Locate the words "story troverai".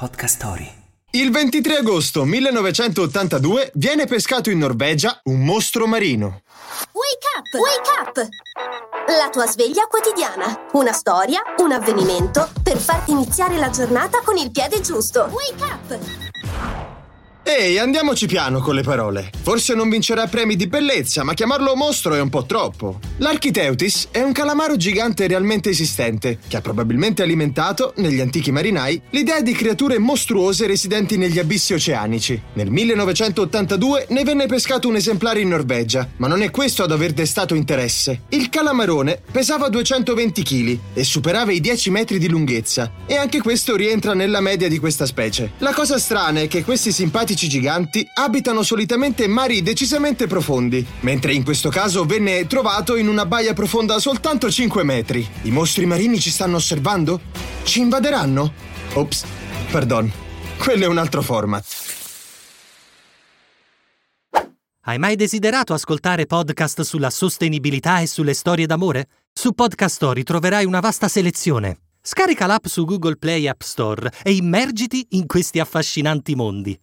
69.94-70.64